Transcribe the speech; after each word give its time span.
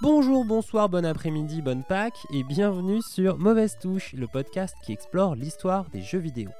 Bonjour, 0.00 0.44
bonsoir, 0.44 0.88
bon 0.88 1.04
après-midi, 1.04 1.60
bonne 1.60 1.82
Pâques 1.82 2.24
et 2.32 2.44
bienvenue 2.44 3.00
sur 3.02 3.36
Mauvaise 3.36 3.76
Touche, 3.80 4.12
le 4.12 4.28
podcast 4.28 4.76
qui 4.84 4.92
explore 4.92 5.34
l'histoire 5.34 5.90
des 5.90 6.02
jeux 6.02 6.20
vidéo. 6.20 6.50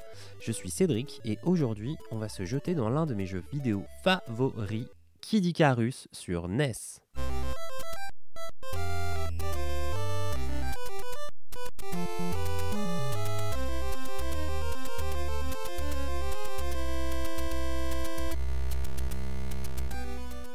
Je 0.40 0.50
suis 0.50 0.70
Cédric 0.70 1.20
et 1.24 1.38
aujourd'hui, 1.44 1.94
on 2.10 2.18
va 2.18 2.28
se 2.28 2.44
jeter 2.44 2.74
dans 2.74 2.88
l'un 2.88 3.06
de 3.06 3.14
mes 3.14 3.26
jeux 3.26 3.44
vidéo 3.52 3.84
favoris, 4.02 4.86
Kid 5.20 5.46
Icarus 5.46 6.08
sur 6.10 6.48
NES. 6.48 6.72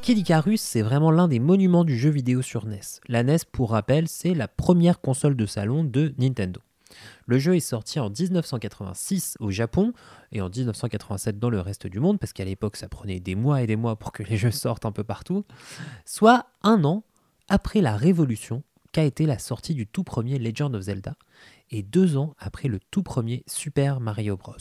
Kid 0.03 0.17
Icarus, 0.17 0.59
c'est 0.59 0.81
vraiment 0.81 1.11
l'un 1.11 1.29
des 1.29 1.39
monuments 1.39 1.85
du 1.85 1.97
jeu 1.97 2.09
vidéo 2.09 2.41
sur 2.41 2.65
NES. 2.65 2.81
La 3.07 3.23
NES, 3.23 3.37
pour 3.53 3.71
rappel, 3.71 4.09
c'est 4.09 4.33
la 4.33 4.49
première 4.49 4.99
console 4.99 5.37
de 5.37 5.45
salon 5.45 5.85
de 5.85 6.13
Nintendo. 6.17 6.59
Le 7.25 7.39
jeu 7.39 7.55
est 7.55 7.61
sorti 7.61 8.01
en 8.01 8.09
1986 8.09 9.37
au 9.39 9.49
Japon 9.49 9.93
et 10.33 10.41
en 10.41 10.49
1987 10.49 11.39
dans 11.39 11.49
le 11.49 11.61
reste 11.61 11.87
du 11.87 12.01
monde, 12.01 12.19
parce 12.19 12.33
qu'à 12.33 12.43
l'époque 12.43 12.75
ça 12.75 12.89
prenait 12.89 13.21
des 13.21 13.35
mois 13.35 13.61
et 13.61 13.65
des 13.65 13.77
mois 13.77 13.95
pour 13.95 14.11
que 14.11 14.23
les 14.23 14.35
jeux 14.35 14.51
sortent 14.51 14.85
un 14.85 14.91
peu 14.91 15.05
partout, 15.05 15.45
soit 16.03 16.47
un 16.63 16.83
an 16.83 17.05
après 17.47 17.79
la 17.79 17.95
révolution 17.95 18.61
qu'a 18.91 19.05
été 19.05 19.25
la 19.25 19.39
sortie 19.39 19.73
du 19.73 19.87
tout 19.87 20.03
premier 20.03 20.37
Legend 20.37 20.75
of 20.75 20.81
Zelda, 20.81 21.15
et 21.71 21.81
deux 21.81 22.17
ans 22.17 22.35
après 22.39 22.67
le 22.67 22.81
tout 22.91 23.03
premier 23.03 23.45
Super 23.47 24.01
Mario 24.01 24.35
Bros. 24.35 24.57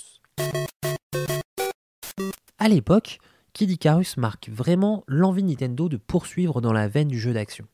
À 2.60 2.68
l'époque, 2.68 3.18
Kid 3.52 3.70
Icarus 3.70 4.16
marque 4.16 4.48
vraiment 4.48 5.04
l'envie 5.06 5.42
Nintendo 5.42 5.88
de 5.90 5.98
poursuivre 5.98 6.62
dans 6.62 6.72
la 6.72 6.88
veine 6.88 7.08
du 7.08 7.20
jeu 7.20 7.34
d'action 7.34 7.66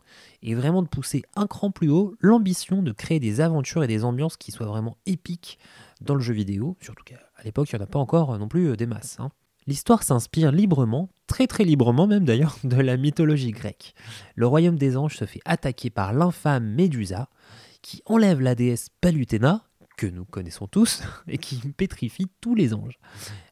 et 0.43 0.55
vraiment 0.55 0.83
de 0.83 0.89
pousser 0.89 1.23
un 1.37 1.47
cran 1.47 1.71
plus 1.71 1.89
haut 1.89 2.17
l'ambition 2.21 2.83
de 2.83 2.91
créer 2.91 3.21
des 3.21 3.41
aventures 3.41 3.85
et 3.85 3.87
des 3.87 4.05
ambiances 4.05 4.37
qui 4.37 4.51
soient 4.51 4.67
vraiment 4.67 4.97
épiques 5.07 5.59
dans 6.01 6.15
le 6.17 6.21
jeu 6.21 6.35
vidéo, 6.35 6.77
surtout 6.81 7.05
qu'à 7.05 7.19
l'époque 7.45 7.71
il 7.71 7.77
n'y 7.77 7.83
en 7.83 7.85
a 7.85 7.89
pas 7.89 7.99
encore 8.01 8.37
non 8.39 8.49
plus 8.49 8.71
euh, 8.71 8.77
des 8.77 8.87
masses. 8.87 9.17
hein. 9.21 9.31
L'histoire 9.69 10.03
s'inspire 10.03 10.51
librement, 10.51 11.11
très 11.27 11.47
très 11.47 11.65
librement 11.65 12.07
même 12.09 12.25
d'ailleurs, 12.25 12.57
de 12.65 12.77
la 12.77 12.97
mythologie 12.97 13.53
grecque. 13.53 13.95
Le 14.35 14.47
royaume 14.47 14.79
des 14.79 14.97
anges 14.97 15.17
se 15.17 15.27
fait 15.27 15.43
attaquer 15.45 15.91
par 15.91 16.13
l'infâme 16.13 16.65
Médusa, 16.65 17.29
qui 17.83 18.03
enlève 18.07 18.41
la 18.41 18.57
déesse 18.57 18.89
Palutena, 19.01 19.68
que 19.99 20.07
nous 20.07 20.25
connaissons 20.25 20.67
tous, 20.67 21.03
et 21.29 21.37
qui 21.37 21.57
pétrifie 21.77 22.29
tous 22.41 22.55
les 22.55 22.73
anges, 22.73 22.99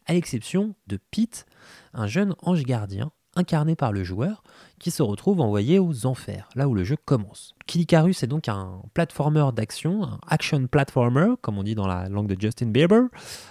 à 0.07 0.15
l'exception 0.15 0.75
de 0.87 0.99
Pete, 1.11 1.45
un 1.93 2.07
jeune 2.07 2.35
ange 2.41 2.63
gardien 2.63 3.13
incarné 3.35 3.77
par 3.77 3.93
le 3.93 4.03
joueur 4.03 4.43
qui 4.79 4.91
se 4.91 5.03
retrouve 5.03 5.41
envoyé 5.41 5.79
aux 5.79 6.07
enfers, 6.07 6.49
là 6.55 6.69
où 6.69 6.75
le 6.75 6.85
jeu 6.85 6.97
commence. 6.97 7.55
Kid 7.67 7.93
est 7.93 8.27
donc 8.27 8.49
un 8.49 8.81
platformer 8.95 9.51
d'action, 9.55 10.05
un 10.05 10.19
action 10.27 10.67
platformer, 10.67 11.35
comme 11.43 11.59
on 11.59 11.63
dit 11.63 11.75
dans 11.75 11.87
la 11.87 12.09
langue 12.09 12.29
de 12.29 12.41
Justin 12.41 12.69
Bieber, 12.69 13.03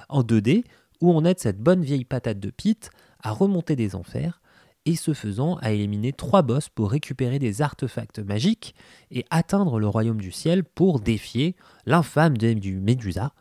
en 0.09 0.23
2D, 0.23 0.63
où 1.01 1.11
on 1.11 1.23
aide 1.25 1.39
cette 1.39 1.59
bonne 1.59 1.83
vieille 1.83 2.05
patate 2.05 2.39
de 2.39 2.49
Pete 2.49 2.89
à 3.21 3.31
remonter 3.31 3.75
des 3.75 3.95
enfers, 3.95 4.41
et 4.85 4.95
ce 4.95 5.13
faisant 5.13 5.55
à 5.57 5.71
éliminer 5.71 6.13
trois 6.13 6.41
boss 6.41 6.69
pour 6.69 6.91
récupérer 6.91 7.39
des 7.39 7.61
artefacts 7.61 8.19
magiques 8.19 8.75
et 9.11 9.25
atteindre 9.29 9.79
le 9.79 9.87
royaume 9.87 10.21
du 10.21 10.31
ciel 10.31 10.63
pour 10.63 10.99
défier 10.99 11.55
l'infâme 11.85 12.37
du 12.37 12.79
Médusa 12.79 13.33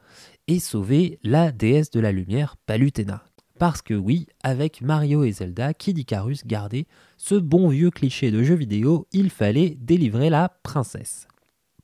et 0.49 0.59
sauver 0.59 1.19
la 1.23 1.53
déesse 1.53 1.91
de 1.91 2.01
la 2.01 2.13
lumière, 2.13 2.57
Palutena. 2.67 3.25
Parce 3.59 3.83
que 3.83 3.95
oui, 3.95 4.27
avec 4.43 4.81
Mario 4.81 5.23
et 5.25 5.33
Zelda, 5.33 5.75
Kid 5.75 5.97
Icarus 5.99 6.45
gardait 6.45 6.87
ce 7.17 7.37
bon 7.37 7.69
vieux 7.69 7.91
cliché 7.91 8.31
de 8.31 8.43
jeu 8.43 8.55
vidéo, 8.55 9.07
il 9.13 9.31
fallait 9.31 9.77
délivrer 9.81 10.29
la 10.29 10.49
princesse. 10.63 11.29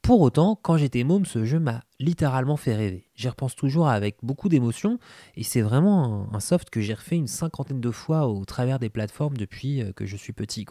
Pour 0.02 0.22
autant, 0.22 0.58
quand 0.60 0.76
j'étais 0.76 1.04
môme, 1.04 1.26
ce 1.26 1.44
jeu 1.44 1.60
m'a 1.60 1.84
littéralement 1.98 2.56
fait 2.56 2.74
rêver. 2.74 3.06
J'y 3.14 3.28
repense 3.28 3.54
toujours 3.54 3.88
avec 3.88 4.16
beaucoup 4.22 4.48
d'émotion 4.48 4.98
et 5.36 5.42
c'est 5.42 5.60
vraiment 5.60 6.28
un, 6.32 6.40
soft 6.40 6.70
que 6.70 6.80
j'ai 6.80 6.94
refait 6.94 7.16
une 7.16 7.26
cinquantaine 7.26 7.80
de 7.80 7.90
fois 7.90 8.26
au 8.26 8.44
travers 8.44 8.78
des 8.78 8.88
plateformes 8.88 9.36
depuis 9.36 9.82
euh, 9.82 9.92
que 9.92 10.06
je 10.06 10.16
suis 10.16 10.32
petit. 10.32 10.66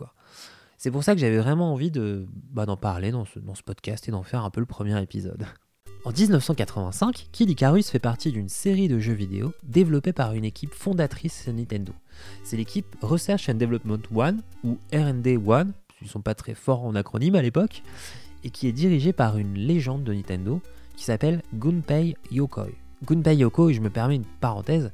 C'est 0.78 0.91
pour 0.91 1.03
ça 1.03 1.13
que 1.13 1.22
j'avais 1.22 1.38
vraiment 1.38 1.73
envie 1.73 1.91
bah, 2.51 2.66
d'en 2.66 2.78
parler 2.78 3.12
dans 3.12 3.25
ce, 3.25 3.63
podcast 3.63 4.07
et 4.07 4.12
d'en 4.12 4.23
faire 4.23 4.44
un 4.44 4.50
peu 4.50 4.59
le 4.59 4.66
premier 4.66 5.01
épisode. 5.01 5.46
En 6.06 6.11
1985, 6.11 7.28
Kid 7.31 7.50
Icarus 7.50 7.90
fait 7.90 8.00
partie 8.00 8.31
d'une 8.31 8.47
série 8.47 8.88
de 8.88 9.00
jeux 9.00 9.13
vidéo 9.13 9.53
développée 9.63 10.13
par 10.13 10.34
une 10.34 10.46
équipe 10.46 10.73
fondatrice 10.73 11.47
Nintendo. 11.50 11.94
C'est 12.44 12.56
l'équipe 12.56 12.96
Research 13.01 13.50
and 13.50 13.56
Development 13.56 14.01
One, 14.16 14.41
ou 14.63 14.78
R&D 14.94 15.38
One, 15.38 15.73
ils 16.01 16.07
sont 16.07 16.22
pas 16.22 16.35
très 16.35 16.56
forts 16.56 16.85
en 16.85 16.96
acronyme 16.96 17.35
à 17.35 17.41
l'époque, 17.41 17.84
et 18.44 18.50
qui 18.50 18.67
est 18.67 18.73
dirigée 18.73 19.13
par 19.13 19.38
une 19.38 19.55
légende 19.55 20.03
de 20.03 20.13
Nintendo 20.13 20.61
qui 20.95 21.03
s'appelle 21.03 21.41
Gunpei 21.53 22.16
Yokoi. 22.31 22.69
Gunpei 23.05 23.38
Yokoi, 23.38 23.73
je 23.73 23.79
me 23.79 23.89
permets 23.89 24.16
une 24.16 24.25
parenthèse, 24.25 24.91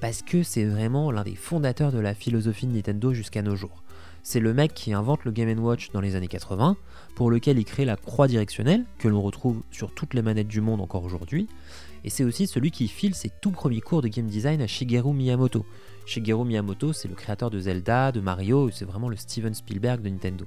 parce 0.00 0.22
que 0.22 0.42
c'est 0.42 0.64
vraiment 0.64 1.10
l'un 1.10 1.24
des 1.24 1.36
fondateurs 1.36 1.92
de 1.92 1.98
la 1.98 2.14
philosophie 2.14 2.66
de 2.66 2.72
Nintendo 2.72 3.12
jusqu'à 3.12 3.42
nos 3.42 3.56
jours. 3.56 3.82
C'est 4.22 4.40
le 4.40 4.52
mec 4.52 4.74
qui 4.74 4.92
invente 4.92 5.24
le 5.24 5.30
Game 5.30 5.56
Watch 5.60 5.90
dans 5.92 6.00
les 6.00 6.16
années 6.16 6.26
80, 6.26 6.76
pour 7.14 7.30
lequel 7.30 7.58
il 7.58 7.64
crée 7.64 7.84
la 7.84 7.96
croix 7.96 8.26
directionnelle, 8.26 8.84
que 8.98 9.06
l'on 9.06 9.22
retrouve 9.22 9.62
sur 9.70 9.94
toutes 9.94 10.14
les 10.14 10.22
manettes 10.22 10.48
du 10.48 10.60
monde 10.60 10.80
encore 10.80 11.04
aujourd'hui, 11.04 11.46
et 12.02 12.10
c'est 12.10 12.24
aussi 12.24 12.46
celui 12.46 12.70
qui 12.70 12.88
file 12.88 13.14
ses 13.14 13.30
tout 13.40 13.50
premiers 13.50 13.80
cours 13.80 14.02
de 14.02 14.08
game 14.08 14.26
design 14.26 14.60
à 14.62 14.66
Shigeru 14.66 15.12
Miyamoto. 15.12 15.64
Shigeru 16.06 16.44
Miyamoto, 16.44 16.92
c'est 16.92 17.08
le 17.08 17.14
créateur 17.14 17.50
de 17.50 17.60
Zelda, 17.60 18.12
de 18.12 18.20
Mario, 18.20 18.70
c'est 18.72 18.84
vraiment 18.84 19.08
le 19.08 19.16
Steven 19.16 19.54
Spielberg 19.54 20.02
de 20.02 20.08
Nintendo. 20.08 20.46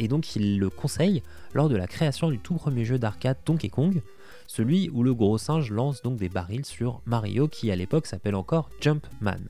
Et 0.00 0.08
donc 0.08 0.34
il 0.34 0.58
le 0.58 0.70
conseille 0.70 1.22
lors 1.52 1.68
de 1.68 1.76
la 1.76 1.86
création 1.86 2.30
du 2.30 2.38
tout 2.38 2.54
premier 2.54 2.86
jeu 2.86 2.98
d'arcade 2.98 3.36
Donkey 3.44 3.68
Kong, 3.68 4.00
celui 4.46 4.88
où 4.88 5.02
le 5.02 5.14
gros 5.14 5.36
singe 5.36 5.70
lance 5.70 6.02
donc 6.02 6.16
des 6.16 6.30
barils 6.30 6.64
sur 6.64 7.02
Mario 7.04 7.48
qui 7.48 7.70
à 7.70 7.76
l'époque 7.76 8.06
s'appelle 8.06 8.34
encore 8.34 8.70
Jumpman. 8.80 9.46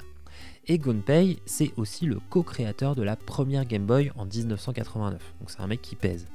Et 0.66 0.78
Gunpei, 0.78 1.38
c'est 1.46 1.72
aussi 1.76 2.04
le 2.04 2.18
co-créateur 2.30 2.96
de 2.96 3.02
la 3.02 3.14
première 3.14 3.64
Game 3.64 3.86
Boy 3.86 4.10
en 4.16 4.26
1989, 4.26 5.34
donc 5.38 5.50
c'est 5.50 5.60
un 5.60 5.68
mec 5.68 5.80
qui 5.80 5.94
pèse. 5.94 6.26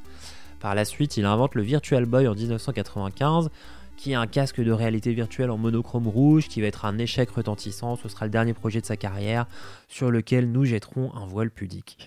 Par 0.62 0.76
la 0.76 0.86
suite, 0.86 1.18
il 1.18 1.26
invente 1.26 1.54
le 1.54 1.62
Virtual 1.62 2.06
Boy 2.06 2.28
en 2.28 2.36
1995, 2.36 3.50
qui 3.98 4.14
est 4.14 4.16
un 4.16 4.28
casque 4.28 4.62
de 4.62 4.72
réalité 4.72 5.14
virtuelle 5.14 5.52
en 5.52 5.58
monochrome 5.58 6.08
rouge, 6.08 6.48
qui 6.48 6.62
va 6.62 6.68
être 6.68 6.86
un 6.86 6.98
échec 6.98 7.30
retentissant, 7.30 7.98
ce 7.98 8.08
sera 8.08 8.26
le 8.26 8.32
dernier 8.32 8.54
projet 8.54 8.80
de 8.80 8.86
sa 8.86 8.96
carrière, 8.96 9.46
sur 9.90 10.10
lequel 10.10 10.52
nous 10.52 10.64
jetterons 10.64 11.14
un 11.16 11.26
voile 11.28 11.52
pudique. 11.52 11.98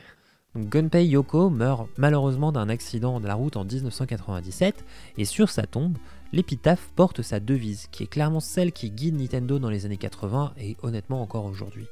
Gunpei 0.58 1.06
Yoko 1.06 1.50
meurt 1.50 1.88
malheureusement 1.96 2.50
d'un 2.50 2.68
accident 2.68 3.20
de 3.20 3.26
la 3.26 3.34
route 3.34 3.56
en 3.56 3.64
1997, 3.64 4.84
et 5.16 5.24
sur 5.24 5.50
sa 5.50 5.66
tombe, 5.66 5.96
l'épitaphe 6.32 6.90
porte 6.96 7.22
sa 7.22 7.38
devise, 7.40 7.86
qui 7.92 8.02
est 8.02 8.08
clairement 8.08 8.40
celle 8.40 8.72
qui 8.72 8.90
guide 8.90 9.14
Nintendo 9.14 9.58
dans 9.58 9.70
les 9.70 9.86
années 9.86 9.96
80 9.96 10.54
et 10.58 10.76
honnêtement 10.82 11.22
encore 11.22 11.44
aujourd'hui. 11.44 11.86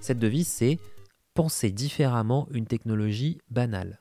Cette 0.00 0.18
devise, 0.18 0.48
c'est 0.48 0.78
penser 1.34 1.70
différemment 1.70 2.48
une 2.52 2.66
technologie 2.66 3.38
banale. 3.50 3.98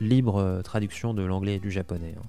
Libre 0.00 0.36
euh, 0.36 0.62
traduction 0.62 1.12
de 1.12 1.22
l'anglais 1.22 1.56
et 1.56 1.60
du 1.60 1.70
japonais. 1.70 2.14
hein. 2.16 2.26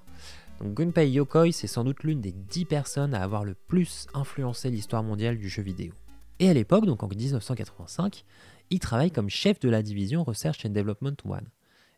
Gunpei 0.65 1.11
Yokoi, 1.11 1.51
c'est 1.51 1.67
sans 1.67 1.83
doute 1.83 2.03
l'une 2.03 2.21
des 2.21 2.31
10 2.31 2.65
personnes 2.65 3.13
à 3.13 3.21
avoir 3.21 3.43
le 3.43 3.53
plus 3.53 4.07
influencé 4.13 4.69
l'histoire 4.69 5.03
mondiale 5.03 5.37
du 5.37 5.49
jeu 5.49 5.61
vidéo. 5.61 5.93
Et 6.39 6.49
à 6.49 6.53
l'époque, 6.53 6.85
donc 6.85 7.03
en 7.03 7.07
1985, 7.07 8.25
il 8.73 8.79
travaille 8.79 9.11
comme 9.11 9.29
chef 9.29 9.59
de 9.59 9.69
la 9.69 9.83
division 9.83 10.23
Research 10.23 10.65
and 10.65 10.69
Development 10.69 11.15
One. 11.25 11.45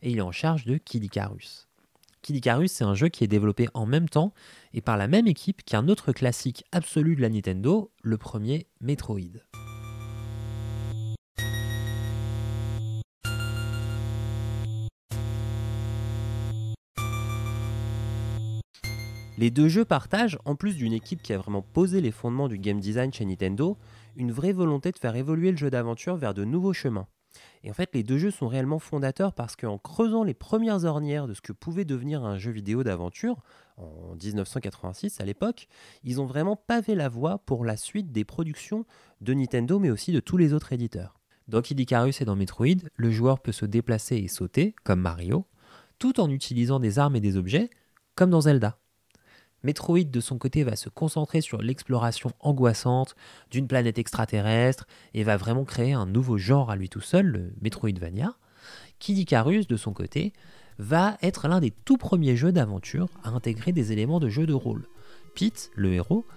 Et 0.01 0.11
il 0.11 0.17
est 0.17 0.21
en 0.21 0.33
charge 0.33 0.65
de 0.65 0.75
Kid 0.75 1.05
Icarus. 1.05 1.69
Kid 2.21 2.45
c'est 2.67 2.83
un 2.83 2.95
jeu 2.95 3.07
qui 3.07 3.23
est 3.23 3.27
développé 3.27 3.69
en 3.73 3.85
même 3.85 4.09
temps 4.09 4.33
et 4.73 4.81
par 4.81 4.97
la 4.97 5.07
même 5.07 5.25
équipe 5.25 5.63
qu'un 5.63 5.87
autre 5.87 6.11
classique 6.11 6.65
absolu 6.73 7.15
de 7.15 7.21
la 7.21 7.29
Nintendo, 7.29 7.91
le 8.01 8.17
premier 8.17 8.67
Metroid. 8.81 9.21
Les 19.37 19.51
deux 19.51 19.69
jeux 19.69 19.85
partagent, 19.85 20.37
en 20.43 20.55
plus 20.55 20.75
d'une 20.75 20.93
équipe 20.93 21.21
qui 21.21 21.31
a 21.31 21.37
vraiment 21.37 21.61
posé 21.61 22.01
les 22.01 22.11
fondements 22.11 22.49
du 22.49 22.57
game 22.57 22.79
design 22.81 23.13
chez 23.13 23.25
Nintendo, 23.25 23.77
une 24.15 24.31
vraie 24.31 24.53
volonté 24.53 24.91
de 24.91 24.97
faire 24.97 25.15
évoluer 25.15 25.51
le 25.51 25.57
jeu 25.57 25.69
d'aventure 25.69 26.15
vers 26.15 26.33
de 26.33 26.43
nouveaux 26.43 26.73
chemins. 26.73 27.07
Et 27.63 27.69
en 27.69 27.73
fait, 27.73 27.89
les 27.93 28.03
deux 28.03 28.17
jeux 28.17 28.31
sont 28.31 28.47
réellement 28.47 28.79
fondateurs 28.79 29.33
parce 29.33 29.55
qu'en 29.55 29.77
creusant 29.77 30.23
les 30.23 30.33
premières 30.33 30.85
ornières 30.85 31.27
de 31.27 31.33
ce 31.33 31.41
que 31.41 31.51
pouvait 31.51 31.85
devenir 31.85 32.23
un 32.23 32.37
jeu 32.37 32.51
vidéo 32.51 32.83
d'aventure, 32.83 33.41
en 33.77 34.15
1986 34.15 35.19
à 35.19 35.25
l'époque, 35.25 35.67
ils 36.03 36.21
ont 36.21 36.25
vraiment 36.25 36.55
pavé 36.55 36.95
la 36.95 37.09
voie 37.09 37.39
pour 37.39 37.65
la 37.65 37.77
suite 37.77 38.11
des 38.11 38.23
productions 38.23 38.85
de 39.21 39.33
Nintendo, 39.33 39.79
mais 39.79 39.89
aussi 39.89 40.11
de 40.11 40.19
tous 40.19 40.37
les 40.37 40.53
autres 40.53 40.73
éditeurs. 40.73 41.19
Dans 41.47 41.61
Kid 41.61 41.79
Icarus 41.79 42.21
et 42.21 42.25
dans 42.25 42.35
Metroid, 42.35 42.89
le 42.95 43.11
joueur 43.11 43.39
peut 43.39 43.51
se 43.51 43.65
déplacer 43.65 44.15
et 44.15 44.27
sauter, 44.27 44.73
comme 44.83 45.01
Mario, 45.01 45.45
tout 45.99 46.19
en 46.19 46.29
utilisant 46.29 46.79
des 46.79 46.99
armes 46.99 47.15
et 47.15 47.21
des 47.21 47.37
objets, 47.37 47.69
comme 48.15 48.29
dans 48.29 48.41
Zelda. 48.41 48.77
Metroid, 49.65 50.03
de 50.03 50.19
son 50.19 50.37
côté, 50.37 50.63
va 50.63 50.75
se 50.75 50.89
concentrer 50.89 51.41
sur 51.41 51.59
l'exploration 51.59 52.29
angoissante 52.39 53.15
d'une 53.49 53.67
planète 53.67 53.97
extraterrestre 53.97 54.85
et 55.15 55.23
va 55.23 55.37
vraiment 55.37 55.65
créer 55.65 55.93
un 55.93 56.05
nouveau 56.05 56.37
genre 56.37 56.69
à 56.69 56.75
lui 56.75 56.87
tout 56.87 57.01
seul, 57.01 57.25
le 57.25 57.53
Metroidvania. 57.61 58.35
Kid 58.99 59.17
Icarus, 59.17 59.67
de 59.67 59.75
son 59.75 59.91
côté, 59.91 60.33
va 60.77 61.17
être 61.23 61.47
l'un 61.47 61.59
des 61.59 61.71
tout 61.71 61.97
premiers 61.97 62.35
jeux 62.35 62.51
d'aventure 62.51 63.09
à 63.23 63.29
intégrer 63.29 63.71
des 63.71 63.91
éléments 63.91 64.19
de 64.19 64.29
jeu 64.29 64.45
de 64.45 64.53
rôle. 64.53 64.87
Pete, 65.33 65.71
le 65.73 65.93
héros, 65.93 66.27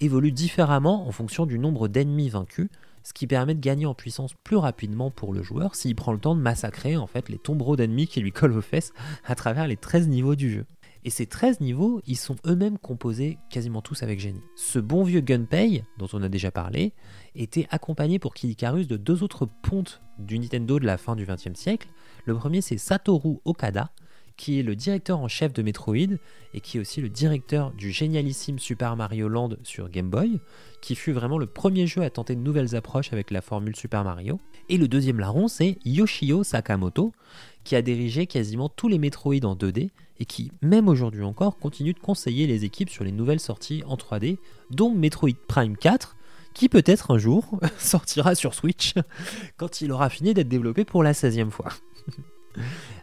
évolue 0.00 0.30
différemment 0.30 1.08
en 1.08 1.10
fonction 1.10 1.44
du 1.44 1.58
nombre 1.58 1.88
d'ennemis 1.88 2.28
vaincus, 2.28 2.68
ce 3.02 3.12
qui 3.12 3.26
permet 3.26 3.54
de 3.54 3.60
gagner 3.60 3.86
en 3.86 3.94
puissance 3.94 4.34
plus 4.44 4.56
rapidement 4.56 5.10
pour 5.10 5.32
le 5.32 5.42
joueur 5.42 5.74
s'il 5.74 5.94
prend 5.96 6.12
le 6.12 6.18
temps 6.18 6.34
de 6.36 6.40
massacrer 6.40 6.96
en 6.96 7.06
fait 7.06 7.28
les 7.28 7.38
tombereaux 7.38 7.76
d'ennemis 7.76 8.06
qui 8.06 8.20
lui 8.20 8.32
collent 8.32 8.56
aux 8.56 8.62
fesses 8.62 8.92
à 9.24 9.34
travers 9.34 9.66
les 9.66 9.76
13 9.76 10.08
niveaux 10.08 10.36
du 10.36 10.52
jeu. 10.52 10.66
Et 11.06 11.10
ces 11.10 11.26
13 11.26 11.60
niveaux, 11.60 12.02
ils 12.08 12.16
sont 12.16 12.34
eux-mêmes 12.48 12.78
composés 12.78 13.38
quasiment 13.48 13.80
tous 13.80 14.02
avec 14.02 14.18
génie. 14.18 14.42
Ce 14.56 14.80
bon 14.80 15.04
vieux 15.04 15.20
Gunpei, 15.20 15.84
dont 15.98 16.08
on 16.12 16.20
a 16.20 16.28
déjà 16.28 16.50
parlé, 16.50 16.94
était 17.36 17.68
accompagné 17.70 18.18
pour 18.18 18.34
Kid 18.34 18.50
Icarus 18.50 18.88
de 18.88 18.96
deux 18.96 19.22
autres 19.22 19.46
pontes 19.46 20.02
du 20.18 20.36
Nintendo 20.36 20.80
de 20.80 20.84
la 20.84 20.98
fin 20.98 21.14
du 21.14 21.24
XXe 21.24 21.54
siècle. 21.54 21.86
Le 22.24 22.34
premier, 22.34 22.60
c'est 22.60 22.76
Satoru 22.76 23.38
Okada, 23.44 23.92
qui 24.36 24.58
est 24.58 24.64
le 24.64 24.74
directeur 24.74 25.20
en 25.20 25.28
chef 25.28 25.52
de 25.52 25.62
Metroid 25.62 26.18
et 26.54 26.60
qui 26.60 26.76
est 26.76 26.80
aussi 26.80 27.00
le 27.00 27.08
directeur 27.08 27.72
du 27.72 27.92
génialissime 27.92 28.58
Super 28.58 28.96
Mario 28.96 29.28
Land 29.28 29.50
sur 29.62 29.88
Game 29.88 30.10
Boy, 30.10 30.40
qui 30.82 30.96
fut 30.96 31.12
vraiment 31.12 31.38
le 31.38 31.46
premier 31.46 31.86
jeu 31.86 32.02
à 32.02 32.10
tenter 32.10 32.34
de 32.34 32.40
nouvelles 32.40 32.74
approches 32.74 33.12
avec 33.12 33.30
la 33.30 33.42
formule 33.42 33.76
Super 33.76 34.02
Mario. 34.02 34.40
Et 34.68 34.76
le 34.76 34.88
deuxième 34.88 35.20
larron, 35.20 35.46
c'est 35.46 35.78
Yoshio 35.84 36.42
Sakamoto, 36.42 37.12
qui 37.66 37.74
a 37.74 37.82
dirigé 37.82 38.28
quasiment 38.28 38.68
tous 38.68 38.86
les 38.86 38.98
Metroid 38.98 39.44
en 39.44 39.56
2D 39.56 39.90
et 40.20 40.24
qui, 40.24 40.52
même 40.62 40.88
aujourd'hui 40.88 41.24
encore, 41.24 41.58
continue 41.58 41.92
de 41.92 41.98
conseiller 41.98 42.46
les 42.46 42.64
équipes 42.64 42.88
sur 42.88 43.02
les 43.02 43.10
nouvelles 43.10 43.40
sorties 43.40 43.82
en 43.86 43.96
3D, 43.96 44.38
dont 44.70 44.94
Metroid 44.94 45.34
Prime 45.48 45.76
4, 45.76 46.16
qui 46.54 46.68
peut-être 46.68 47.10
un 47.10 47.18
jour 47.18 47.58
sortira 47.78 48.36
sur 48.36 48.54
Switch 48.54 48.94
quand 49.56 49.80
il 49.80 49.90
aura 49.90 50.08
fini 50.10 50.32
d'être 50.32 50.48
développé 50.48 50.84
pour 50.84 51.02
la 51.02 51.12
16e 51.12 51.50
fois. 51.50 51.68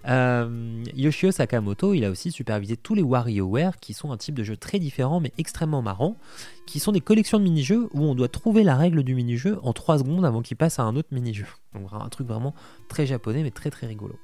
Euh, 0.07 0.83
Yoshio 0.95 1.31
Sakamoto, 1.31 1.94
il 1.94 2.04
a 2.04 2.10
aussi 2.10 2.31
supervisé 2.31 2.75
tous 2.75 2.95
les 2.95 3.04
WarioWare, 3.04 3.77
qui 3.80 3.94
sont 3.94 4.12
un 4.12 4.18
type 4.18 4.33
de 4.33 4.44
jeu 4.44 4.57
très 4.57 4.80
différent 4.80 5.19
mais 5.19 5.31
extrêmement 5.38 5.83
marrant, 5.83 6.18
qui 6.65 6.80
sont 6.80 6.92
des 6.92 7.01
collections 7.01 7.38
de 7.38 7.44
mini-jeux 7.44 7.88
où 7.94 8.01
on 8.01 8.15
doit 8.15 8.30
trouver 8.30 8.63
la 8.63 8.75
règle 8.75 9.04
du 9.04 9.13
mini-jeu 9.13 9.60
en 9.62 9.71
3 9.71 10.00
secondes 10.00 10.25
avant 10.25 10.42
qu'il 10.42 10.57
passe 10.57 10.80
à 10.80 10.83
un 10.83 10.95
autre 10.95 11.10
mini-jeu. 11.12 11.45
Donc 11.75 11.88
un 11.92 12.10
truc 12.10 12.27
vraiment 12.27 12.56
très 12.89 13.06
japonais 13.06 13.44
mais 13.44 13.51
très 13.51 13.69
très 13.69 13.86
rigolo. 13.86 14.18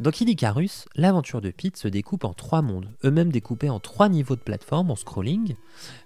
Dans 0.00 0.10
Kid 0.10 0.28
Icarus, 0.28 0.86
l'aventure 0.96 1.40
de 1.40 1.52
Pete 1.52 1.76
se 1.76 1.86
découpe 1.86 2.24
en 2.24 2.34
trois 2.34 2.62
mondes, 2.62 2.90
eux-mêmes 3.04 3.30
découpés 3.30 3.70
en 3.70 3.78
trois 3.78 4.08
niveaux 4.08 4.34
de 4.34 4.40
plateforme 4.40 4.90
en 4.90 4.96
scrolling, 4.96 5.54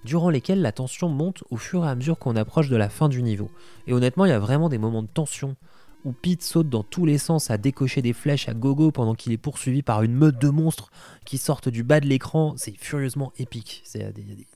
durant 0.05 0.29
lesquels 0.29 0.61
la 0.61 0.73
tension 0.73 1.08
monte 1.08 1.43
au 1.49 1.56
fur 1.56 1.87
et 1.87 1.88
à 1.88 1.94
mesure 1.94 2.19
qu'on 2.19 2.37
approche 2.37 2.69
de 2.69 2.76
la 2.76 2.90
fin 2.90 3.08
du 3.08 3.23
niveau. 3.23 3.50
Et 3.87 3.94
honnêtement, 3.94 4.26
il 4.26 4.29
y 4.29 4.32
a 4.32 4.38
vraiment 4.38 4.69
des 4.69 4.76
moments 4.76 5.02
de 5.02 5.08
tension 5.08 5.56
où 6.05 6.12
Pete 6.12 6.43
saute 6.43 6.69
dans 6.69 6.82
tous 6.82 7.06
les 7.06 7.17
sens 7.17 7.50
à 7.50 7.56
décocher 7.56 8.02
des 8.02 8.12
flèches 8.12 8.50
à 8.50 8.52
gogo 8.52 8.90
pendant 8.93 9.14
qu'il 9.14 9.32
est 9.32 9.38
poursuivi 9.38 9.82
par 9.82 10.02
une 10.02 10.12
meute 10.12 10.38
de 10.38 10.50
monstres 10.50 10.90
qui 11.25 11.38
sortent 11.38 11.70
du 11.70 11.82
bas 11.82 12.00
de 12.00 12.06
l'écran. 12.06 12.52
C'est 12.58 12.76
furieusement 12.76 13.32
épique. 13.38 13.81
C'est 13.85 14.12
des, 14.12 14.23
des, 14.23 14.46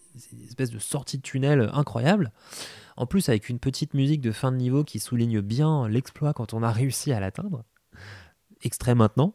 espèces 0.46 0.70
de 0.70 0.78
sorties 0.78 1.16
de 1.16 1.22
tunnel 1.22 1.70
incroyables. 1.72 2.32
En 2.98 3.06
plus, 3.06 3.30
avec 3.30 3.48
une 3.48 3.58
petite 3.58 3.94
musique 3.94 4.20
de 4.20 4.30
fin 4.30 4.52
de 4.52 4.58
niveau 4.58 4.84
qui 4.84 5.00
souligne 5.00 5.40
bien 5.40 5.88
l'exploit 5.88 6.34
quand 6.34 6.52
on 6.52 6.62
a 6.62 6.70
réussi 6.70 7.12
à 7.12 7.20
l'atteindre. 7.20 7.64
Extrait 8.64 8.94
maintenant. 8.94 9.34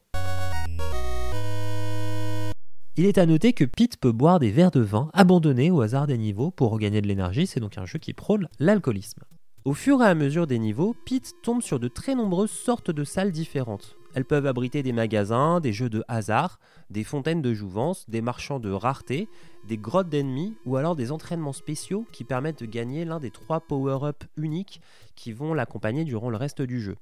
Il 2.96 3.06
est 3.06 3.18
à 3.18 3.26
noter 3.26 3.52
que 3.52 3.66
Pete 3.66 3.98
peut 3.98 4.14
boire 4.14 4.40
des 4.40 4.52
verres 4.52 4.72
de 4.72 4.80
vin 4.80 5.10
abandonnés 5.14 5.70
au 5.70 5.82
hasard 5.82 6.08
des 6.08 6.18
niveaux 6.18 6.50
pour 6.50 6.72
regagner 6.72 7.02
de 7.02 7.08
l'énergie, 7.08 7.46
c'est 7.46 7.60
donc 7.60 7.78
un 7.78 7.86
jeu 7.86 8.00
qui 8.00 8.14
prône 8.14 8.48
l'alcoolisme. 8.58 9.22
Au 9.66 9.74
fur 9.74 10.02
et 10.02 10.06
à 10.06 10.16
mesure 10.16 10.48
des 10.48 10.60
niveaux, 10.60 10.96
Pete 11.06 11.34
tombe 11.44 11.62
sur 11.62 11.80
de 11.80 11.90
très 11.90 12.16
nombreuses 12.16 12.52
sortes 12.52 12.90
de 12.90 13.04
salles 13.04 13.34
différentes. 13.34 13.98
Elles 14.18 14.26
peuvent 14.26 14.48
abriter 14.48 14.82
des 14.82 14.94
magasins, 14.94 15.60
des 15.60 15.74
jeux 15.74 15.92
de 15.92 16.04
hasard, 16.08 16.60
des 16.90 17.04
fontaines 17.04 17.44
de 17.44 17.54
jouvence, 17.54 18.10
des 18.10 18.22
marchands 18.22 18.60
de 18.60 18.72
rareté, 18.72 19.30
des 19.68 19.78
grottes 19.78 20.10
d'ennemis 20.10 20.58
ou 20.66 20.76
alors 20.76 20.96
des 20.96 21.12
entraînements 21.12 21.54
spéciaux 21.54 22.04
qui 22.12 22.24
permettent 22.24 22.64
de 22.64 22.66
gagner 22.66 23.06
l'un 23.06 23.20
des 23.20 23.30
trois 23.30 23.60
power-up 23.60 24.24
uniques 24.36 24.82
qui 25.16 25.34
vont 25.34 25.54
l'accompagner 25.54 26.04
durant 26.04 26.32
le 26.32 26.38
reste 26.38 26.64
du 26.64 26.82
jeu. 26.82 26.98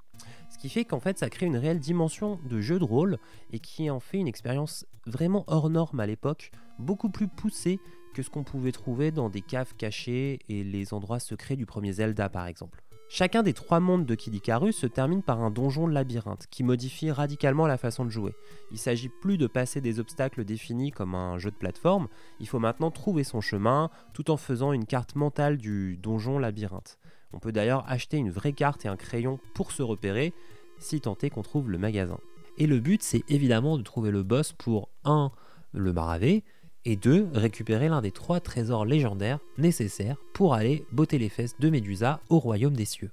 Ce 0.50 0.58
qui 0.58 0.68
fait 0.68 0.84
qu'en 0.84 1.00
fait 1.00 1.18
ça 1.18 1.30
crée 1.30 1.46
une 1.46 1.56
réelle 1.56 1.80
dimension 1.80 2.38
de 2.50 2.60
jeu 2.60 2.78
de 2.78 2.84
rôle 2.84 3.16
et 3.50 3.60
qui 3.60 3.88
en 3.88 3.98
fait 3.98 4.18
une 4.18 4.28
expérience 4.28 4.84
vraiment 5.06 5.44
hors 5.46 5.70
norme 5.70 6.00
à 6.00 6.06
l'époque, 6.06 6.50
beaucoup 6.78 7.08
plus 7.08 7.28
poussée 7.28 7.80
que 8.12 8.22
ce 8.22 8.28
qu'on 8.28 8.44
pouvait 8.44 8.72
trouver 8.72 9.10
dans 9.10 9.30
des 9.30 9.40
caves 9.40 9.72
cachées 9.78 10.40
et 10.50 10.64
les 10.64 10.92
endroits 10.92 11.18
secrets 11.18 11.56
du 11.56 11.64
premier 11.64 11.94
Zelda 11.94 12.28
par 12.28 12.46
exemple. 12.46 12.82
Chacun 13.08 13.44
des 13.44 13.52
trois 13.52 13.78
mondes 13.78 14.04
de 14.04 14.14
Kid 14.16 14.34
Icarus 14.34 14.76
se 14.76 14.86
termine 14.86 15.22
par 15.22 15.40
un 15.40 15.50
donjon 15.50 15.86
de 15.86 15.92
labyrinthe 15.92 16.48
qui 16.50 16.64
modifie 16.64 17.12
radicalement 17.12 17.68
la 17.68 17.78
façon 17.78 18.04
de 18.04 18.10
jouer. 18.10 18.34
Il 18.72 18.78
s'agit 18.78 19.08
plus 19.08 19.38
de 19.38 19.46
passer 19.46 19.80
des 19.80 20.00
obstacles 20.00 20.44
définis 20.44 20.90
comme 20.90 21.14
un 21.14 21.38
jeu 21.38 21.52
de 21.52 21.56
plateforme, 21.56 22.08
il 22.40 22.48
faut 22.48 22.58
maintenant 22.58 22.90
trouver 22.90 23.22
son 23.22 23.40
chemin 23.40 23.90
tout 24.12 24.30
en 24.30 24.36
faisant 24.36 24.72
une 24.72 24.86
carte 24.86 25.14
mentale 25.14 25.56
du 25.56 25.96
donjon 25.98 26.38
labyrinthe. 26.38 26.98
On 27.32 27.38
peut 27.38 27.52
d'ailleurs 27.52 27.84
acheter 27.88 28.16
une 28.16 28.30
vraie 28.30 28.52
carte 28.52 28.84
et 28.84 28.88
un 28.88 28.96
crayon 28.96 29.38
pour 29.54 29.70
se 29.70 29.82
repérer, 29.82 30.34
si 30.78 31.00
tant 31.00 31.16
est 31.22 31.30
qu'on 31.30 31.42
trouve 31.42 31.70
le 31.70 31.78
magasin. 31.78 32.18
Et 32.58 32.66
le 32.66 32.80
but 32.80 33.02
c'est 33.02 33.22
évidemment 33.28 33.78
de 33.78 33.82
trouver 33.82 34.10
le 34.10 34.24
boss 34.24 34.52
pour 34.52 34.88
1. 35.04 35.30
le 35.72 35.92
maraver, 35.92 36.42
et 36.86 36.94
2. 36.94 37.30
récupérer 37.34 37.88
l'un 37.88 38.00
des 38.00 38.12
trois 38.12 38.38
trésors 38.38 38.84
légendaires 38.86 39.40
nécessaires 39.58 40.16
pour 40.32 40.54
aller 40.54 40.86
botter 40.92 41.18
les 41.18 41.28
fesses 41.28 41.58
de 41.58 41.68
Médusa 41.68 42.20
au 42.28 42.38
royaume 42.38 42.76
des 42.76 42.84
cieux. 42.84 43.10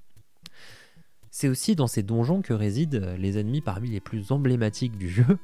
C'est 1.32 1.48
aussi 1.48 1.74
dans 1.74 1.88
ces 1.88 2.04
donjons 2.04 2.40
que 2.40 2.52
résident 2.52 3.16
les 3.18 3.36
ennemis 3.36 3.60
parmi 3.60 3.90
les 3.90 3.98
plus 3.98 4.30
emblématiques 4.30 4.96
du 4.96 5.08
jeu, 5.08 5.38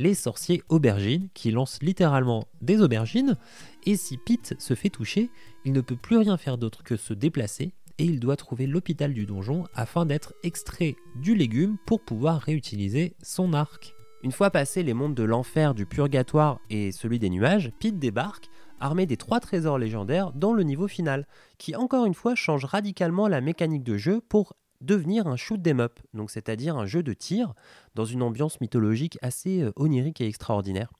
les 0.00 0.14
sorciers 0.14 0.64
aubergines, 0.68 1.28
qui 1.32 1.52
lancent 1.52 1.80
littéralement 1.80 2.48
des 2.60 2.82
aubergines, 2.82 3.36
et 3.84 3.96
si 3.96 4.18
Pete 4.18 4.60
se 4.60 4.74
fait 4.74 4.90
toucher, 4.90 5.30
il 5.64 5.72
ne 5.72 5.80
peut 5.80 5.94
plus 5.94 6.16
rien 6.16 6.36
faire 6.36 6.58
d'autre 6.58 6.82
que 6.82 6.96
se 6.96 7.14
déplacer, 7.14 7.72
et 7.98 8.04
il 8.04 8.18
doit 8.18 8.36
trouver 8.36 8.66
l'hôpital 8.66 9.14
du 9.14 9.26
donjon 9.26 9.64
afin 9.74 10.04
d'être 10.04 10.34
extrait 10.42 10.96
du 11.14 11.36
légume 11.36 11.76
pour 11.86 12.00
pouvoir 12.00 12.40
réutiliser 12.40 13.14
son 13.22 13.52
arc. 13.52 13.95
Une 14.26 14.32
fois 14.32 14.50
passé 14.50 14.82
les 14.82 14.92
mondes 14.92 15.14
de 15.14 15.22
l'enfer, 15.22 15.72
du 15.72 15.86
purgatoire 15.86 16.58
et 16.68 16.90
celui 16.90 17.20
des 17.20 17.30
nuages, 17.30 17.70
Pete 17.78 18.00
débarque, 18.00 18.50
armé 18.80 19.06
des 19.06 19.16
trois 19.16 19.38
trésors 19.38 19.78
légendaires, 19.78 20.32
dans 20.32 20.52
le 20.52 20.64
niveau 20.64 20.88
final, 20.88 21.28
qui 21.58 21.76
encore 21.76 22.06
une 22.06 22.12
fois 22.12 22.34
change 22.34 22.64
radicalement 22.64 23.28
la 23.28 23.40
mécanique 23.40 23.84
de 23.84 23.96
jeu 23.96 24.20
pour 24.20 24.56
devenir 24.80 25.28
un 25.28 25.36
shoot 25.36 25.64
'em 25.64 25.78
up, 25.78 26.00
donc 26.12 26.32
c'est-à-dire 26.32 26.76
un 26.76 26.86
jeu 26.86 27.04
de 27.04 27.12
tir 27.12 27.54
dans 27.94 28.04
une 28.04 28.20
ambiance 28.20 28.60
mythologique 28.60 29.16
assez 29.22 29.62
euh, 29.62 29.70
onirique 29.76 30.20
et 30.20 30.26
extraordinaire. 30.26 30.90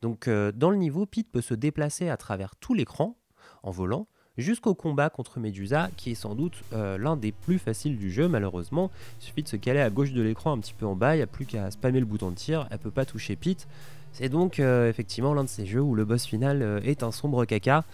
Donc 0.00 0.28
euh, 0.28 0.52
dans 0.52 0.70
le 0.70 0.76
niveau, 0.76 1.06
Pete 1.06 1.28
peut 1.28 1.40
se 1.40 1.54
déplacer 1.54 2.08
à 2.08 2.16
travers 2.16 2.54
tout 2.54 2.74
l'écran 2.74 3.16
en 3.64 3.72
volant, 3.72 4.06
jusqu'au 4.38 4.74
combat 4.74 5.10
contre 5.10 5.40
Medusa, 5.40 5.90
qui 5.96 6.12
est 6.12 6.14
sans 6.14 6.34
doute 6.34 6.54
euh, 6.72 6.98
l'un 6.98 7.16
des 7.16 7.32
plus 7.32 7.58
faciles 7.58 7.96
du 7.96 8.10
jeu, 8.10 8.28
malheureusement. 8.28 8.90
Il 9.20 9.24
suffit 9.24 9.42
de 9.42 9.48
se 9.48 9.56
caler 9.56 9.80
à 9.80 9.90
gauche 9.90 10.12
de 10.12 10.22
l'écran 10.22 10.52
un 10.52 10.58
petit 10.58 10.74
peu 10.74 10.86
en 10.86 10.96
bas, 10.96 11.14
il 11.14 11.18
n'y 11.18 11.22
a 11.22 11.26
plus 11.26 11.46
qu'à 11.46 11.70
spammer 11.70 12.00
le 12.00 12.06
bouton 12.06 12.30
de 12.30 12.36
tir, 12.36 12.66
elle 12.70 12.78
peut 12.78 12.90
pas 12.90 13.04
toucher 13.04 13.36
Pete. 13.36 13.66
C'est 14.12 14.28
donc 14.28 14.58
euh, 14.58 14.88
effectivement 14.88 15.34
l'un 15.34 15.44
de 15.44 15.48
ces 15.48 15.66
jeux 15.66 15.80
où 15.80 15.94
le 15.94 16.04
boss 16.04 16.24
final 16.24 16.62
euh, 16.62 16.80
est 16.82 17.02
un 17.02 17.12
sombre 17.12 17.44
caca. 17.44 17.84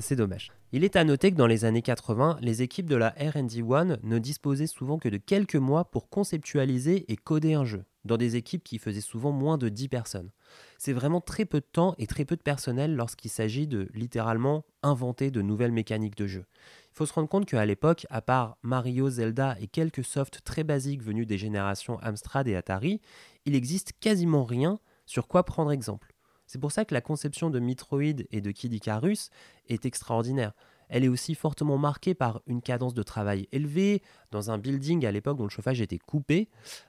c'est 0.00 0.16
dommage. 0.16 0.52
Il 0.72 0.82
est 0.82 0.96
à 0.96 1.04
noter 1.04 1.30
que 1.30 1.36
dans 1.36 1.46
les 1.46 1.64
années 1.64 1.82
80, 1.82 2.38
les 2.40 2.62
équipes 2.62 2.88
de 2.88 2.96
la 2.96 3.10
RD 3.10 3.62
One 3.68 3.98
ne 4.02 4.18
disposaient 4.18 4.66
souvent 4.66 4.98
que 4.98 5.08
de 5.08 5.16
quelques 5.16 5.56
mois 5.56 5.84
pour 5.84 6.08
conceptualiser 6.08 7.04
et 7.08 7.16
coder 7.16 7.54
un 7.54 7.64
jeu, 7.64 7.84
dans 8.06 8.16
des 8.16 8.36
équipes 8.36 8.64
qui 8.64 8.78
faisaient 8.78 9.00
souvent 9.00 9.32
moins 9.32 9.58
de 9.58 9.68
10 9.68 9.88
personnes 9.88 10.30
c'est 10.78 10.92
vraiment 10.92 11.20
très 11.20 11.44
peu 11.44 11.60
de 11.60 11.66
temps 11.66 11.94
et 11.98 12.06
très 12.06 12.24
peu 12.24 12.36
de 12.36 12.42
personnel 12.42 12.94
lorsqu'il 12.94 13.30
s'agit 13.30 13.66
de 13.66 13.88
littéralement 13.94 14.64
inventer 14.82 15.30
de 15.30 15.42
nouvelles 15.42 15.72
mécaniques 15.72 16.16
de 16.16 16.26
jeu. 16.26 16.44
Il 16.92 16.96
faut 16.96 17.06
se 17.06 17.12
rendre 17.12 17.28
compte 17.28 17.46
qu'à 17.46 17.64
l'époque, 17.66 18.06
à 18.10 18.22
part 18.22 18.56
Mario, 18.62 19.10
Zelda 19.10 19.56
et 19.60 19.66
quelques 19.66 20.04
softs 20.04 20.42
très 20.44 20.64
basiques 20.64 21.02
venus 21.02 21.26
des 21.26 21.38
générations 21.38 21.98
Amstrad 22.00 22.48
et 22.48 22.56
Atari, 22.56 23.00
il 23.44 23.54
existe 23.54 23.92
quasiment 24.00 24.44
rien 24.44 24.78
sur 25.04 25.28
quoi 25.28 25.44
prendre 25.44 25.72
exemple. 25.72 26.12
C'est 26.46 26.60
pour 26.60 26.72
ça 26.72 26.84
que 26.84 26.94
la 26.94 27.00
conception 27.00 27.50
de 27.50 27.58
Metroid 27.58 28.22
et 28.30 28.40
de 28.40 28.50
Kid 28.52 28.72
Icarus 28.72 29.30
est 29.68 29.84
extraordinaire. 29.84 30.52
Elle 30.88 31.04
est 31.04 31.08
aussi 31.08 31.34
fortement 31.34 31.78
marquée 31.78 32.14
par 32.14 32.42
une 32.46 32.62
cadence 32.62 32.94
de 32.94 33.02
travail 33.02 33.48
élevée, 33.52 34.02
dans 34.30 34.50
un 34.50 34.58
building 34.58 35.04
à 35.06 35.12
l'époque 35.12 35.36
dont 35.38 35.44
le 35.44 35.50
chauffage 35.50 35.80
était 35.80 35.98
coupé. 35.98 36.48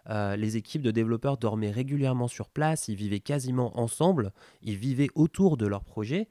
Euh, 0.09 0.35
les 0.35 0.57
équipes 0.57 0.81
de 0.81 0.91
développeurs 0.91 1.37
dormaient 1.37 1.71
régulièrement 1.71 2.27
sur 2.27 2.49
place, 2.49 2.87
ils 2.87 2.95
vivaient 2.95 3.19
quasiment 3.19 3.79
ensemble, 3.79 4.31
ils 4.61 4.77
vivaient 4.77 5.09
autour 5.15 5.57
de 5.57 5.65
leur 5.65 5.83
projet. 5.83 6.27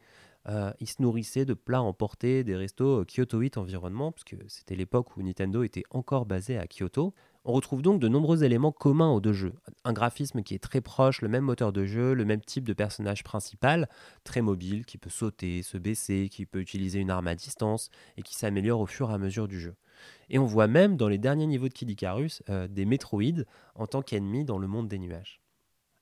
Euh, 0.49 0.73
ils 0.81 0.89
se 0.89 1.03
nourrissaient 1.03 1.45
de 1.45 1.55
plats 1.55 1.83
emportés 1.83 2.45
des 2.45 2.55
restos 2.55 3.05
Kyoto 3.05 3.39
8 3.39 3.59
environnement, 3.59 4.13
puisque 4.13 4.37
c'était 4.49 4.77
l'époque 4.77 5.17
où 5.17 5.23
Nintendo 5.23 5.63
était 5.65 5.83
encore 5.91 6.25
basé 6.25 6.57
à 6.57 6.67
Kyoto. 6.67 7.15
On 7.49 7.53
retrouve 7.53 7.81
donc 7.81 8.01
de 8.01 8.09
nombreux 8.09 8.43
éléments 8.43 8.73
communs 8.73 9.13
aux 9.13 9.21
deux 9.21 9.33
jeux. 9.33 9.55
Un 9.85 9.93
graphisme 9.93 10.43
qui 10.43 10.57
est 10.57 10.59
très 10.59 10.81
proche, 10.81 11.23
le 11.23 11.29
même 11.29 11.45
moteur 11.45 11.73
de 11.73 11.87
jeu, 11.87 12.13
le 12.13 12.25
même 12.25 12.41
type 12.41 12.65
de 12.65 12.73
personnage 12.73 13.23
principal, 13.23 13.89
très 14.25 14.43
mobile, 14.43 14.85
qui 14.85 14.99
peut 14.99 15.11
sauter, 15.11 15.63
se 15.63 15.79
baisser, 15.79 16.29
qui 16.29 16.45
peut 16.45 16.59
utiliser 16.59 16.99
une 16.99 17.09
arme 17.09 17.29
à 17.29 17.37
distance 17.37 17.89
et 18.17 18.23
qui 18.23 18.35
s'améliore 18.35 18.81
au 18.81 18.87
fur 18.87 19.13
et 19.13 19.15
à 19.15 19.19
mesure 19.19 19.47
du 19.47 19.61
jeu. 19.61 19.77
Et 20.29 20.41
on 20.41 20.45
voit 20.45 20.67
même 20.67 20.97
dans 20.97 21.07
les 21.07 21.19
derniers 21.19 21.47
niveaux 21.47 21.69
de 21.69 21.73
Kid 21.73 21.89
Icarus 21.89 22.43
euh, 22.51 22.67
des 22.67 22.85
métroïdes 22.85 23.47
en 23.77 23.87
tant 23.87 24.03
qu'ennemis 24.03 24.45
dans 24.45 24.59
le 24.59 24.67
monde 24.67 24.89
des 24.89 24.99
nuages. 24.99 25.41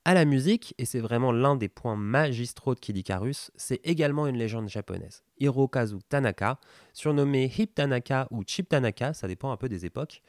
À 0.07 0.15
la 0.15 0.25
musique, 0.25 0.75
et 0.79 0.87
c'est 0.87 1.01
vraiment 1.01 1.31
l'un 1.31 1.57
des 1.57 1.69
points 1.69 1.97
magistraux 1.97 2.75
de 2.75 2.81
Kid 2.81 2.97
Icarus, 2.97 3.51
c'est 3.57 3.81
également 3.85 4.27
une 4.27 4.37
légende 4.37 4.69
japonaise. 4.69 5.25
Hirokazu 5.41 5.99
Tanaka, 6.09 6.59
surnommé 6.95 7.53
Hip 7.59 7.69
Tanaka 7.75 8.29
ou 8.31 8.45
Chip 8.47 8.69
Tanaka, 8.71 9.13
ça 9.13 9.29
dépend 9.29 9.51
un 9.51 9.57
peu 9.59 9.69
des 9.69 9.85
époques, 9.85 10.23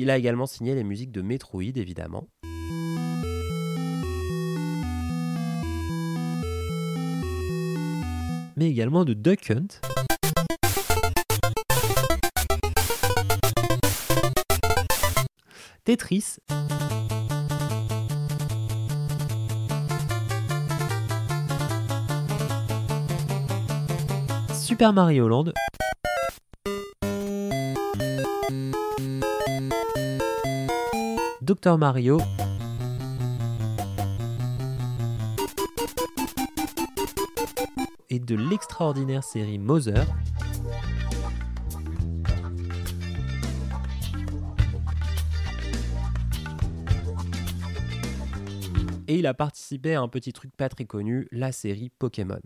il 0.00 0.08
a 0.08 0.16
également 0.16 0.46
signé 0.46 0.74
les 0.74 0.82
musiques 0.82 1.12
de 1.12 1.20
Metroid, 1.20 1.62
évidemment. 1.62 2.26
Mais 8.56 8.70
également 8.70 9.04
de 9.04 9.12
Duck 9.12 9.50
Hunt. 9.50 9.80
Tetris. 15.84 16.38
Super 24.54 24.94
Mario 24.94 25.28
Land. 25.28 25.52
Docteur 31.40 31.78
Mario. 31.78 32.20
Et 38.08 38.18
de 38.18 38.36
l'extraordinaire 38.36 39.24
série 39.24 39.58
Mother. 39.58 40.06
Et 49.08 49.18
il 49.18 49.26
a 49.26 49.34
participé 49.34 49.96
à 49.96 50.02
un 50.02 50.08
petit 50.08 50.32
truc 50.32 50.52
pas 50.56 50.68
très 50.68 50.84
connu, 50.84 51.26
la 51.32 51.50
série 51.50 51.90
Pokémon. 51.98 52.38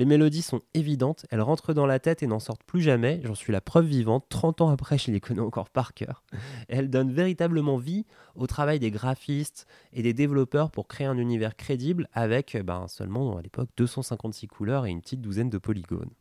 Les 0.00 0.06
mélodies 0.06 0.40
sont 0.40 0.62
évidentes, 0.72 1.26
elles 1.28 1.42
rentrent 1.42 1.74
dans 1.74 1.84
la 1.84 1.98
tête 1.98 2.22
et 2.22 2.26
n'en 2.26 2.38
sortent 2.38 2.64
plus 2.64 2.80
jamais, 2.80 3.20
j'en 3.22 3.34
suis 3.34 3.52
la 3.52 3.60
preuve 3.60 3.84
vivante, 3.84 4.24
30 4.30 4.62
ans 4.62 4.70
après 4.70 4.96
je 4.96 5.10
les 5.10 5.20
connais 5.20 5.42
encore 5.42 5.68
par 5.68 5.92
cœur. 5.92 6.24
elles 6.68 6.88
donnent 6.88 7.12
véritablement 7.12 7.76
vie 7.76 8.06
au 8.34 8.46
travail 8.46 8.78
des 8.78 8.90
graphistes 8.90 9.66
et 9.92 10.02
des 10.02 10.14
développeurs 10.14 10.70
pour 10.70 10.88
créer 10.88 11.06
un 11.06 11.18
univers 11.18 11.54
crédible 11.54 12.08
avec 12.14 12.56
ben, 12.64 12.88
seulement 12.88 13.36
à 13.36 13.42
l'époque 13.42 13.68
256 13.76 14.46
couleurs 14.46 14.86
et 14.86 14.90
une 14.90 15.02
petite 15.02 15.20
douzaine 15.20 15.50
de 15.50 15.58
polygones. 15.58 16.14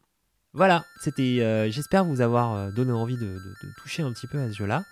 Voilà, 0.52 0.84
c'était. 1.00 1.40
Euh, 1.40 1.72
j'espère 1.72 2.04
vous 2.04 2.20
avoir 2.20 2.56
euh, 2.56 2.72
donné 2.72 2.92
envie 2.92 3.16
de, 3.16 3.38
toucher 3.78 4.04
un 4.04 4.12
petit 4.12 4.28
peu 4.28 4.40
à 4.40 4.50
ce 4.50 4.58
jeu-là. 4.58 4.84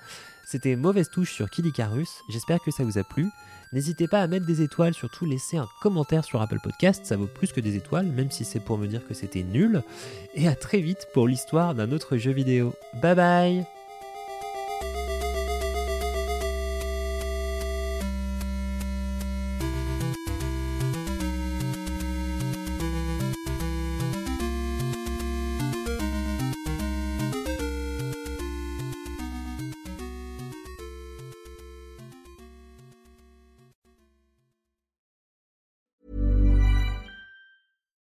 C'était 0.50 0.78
Mauvaise 0.78 1.10
Touche 1.10 1.34
sur 1.34 1.50
Kid 1.50 1.66
Icarus, 1.66 2.24
j'espère 2.30 2.62
que 2.62 2.72
ça 2.72 2.86
vous 2.86 2.98
a 2.98 3.04
plu. 3.04 3.28
N'hésitez 3.74 4.08
pas 4.08 4.22
à 4.22 4.28
mettre 4.28 4.46
des 4.46 4.62
étoiles, 4.62 4.94
surtout 4.94 5.26
laisser 5.26 5.58
un 5.58 5.68
commentaire 5.82 6.24
sur 6.24 6.42
Apple 6.42 6.62
Podcast, 6.64 7.06
ça 7.06 7.18
vaut 7.18 7.28
plus 7.28 7.52
que 7.52 7.60
des 7.60 7.76
étoiles, 7.76 8.06
même 8.06 8.32
si 8.32 8.46
c'est 8.46 8.62
pour 8.62 8.78
me 8.78 8.88
dire 8.88 9.06
que 9.06 9.14
c'était 9.14 9.44
nul. 9.44 9.84
Et 10.36 10.48
à 10.48 10.56
très 10.56 10.80
vite 10.80 11.10
pour 11.14 11.28
l'histoire 11.28 11.76
d'un 11.76 11.92
autre 11.92 12.16
jeu 12.16 12.32
vidéo. 12.32 12.74
Bye 13.02 13.16
bye 13.16 13.77